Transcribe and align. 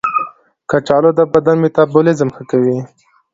کچالو 0.69 1.11
د 1.17 1.21
بدن 1.33 1.57
میتابولیزم 1.63 2.29
ښه 2.35 2.43
کوي. 2.51 2.77